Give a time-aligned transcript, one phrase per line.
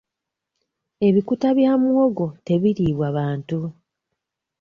[1.07, 3.59] Ebikuta bya muwogo tebiriibwa bantu.